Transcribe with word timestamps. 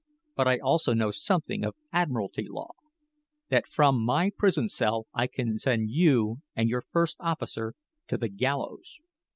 But 0.35 0.47
I 0.47 0.57
also 0.57 0.95
know 0.95 1.11
something 1.11 1.63
of 1.63 1.75
admiralty 1.93 2.47
law; 2.49 2.71
that 3.49 3.67
from 3.67 4.03
my 4.03 4.31
prison 4.35 4.67
cell 4.67 5.05
I 5.13 5.27
can 5.27 5.59
send 5.59 5.91
you 5.91 6.37
and 6.55 6.67
your 6.69 6.81
first 6.81 7.17
officer 7.19 7.75
to 8.07 8.17
the 8.17 8.29
gallows." 8.29 8.97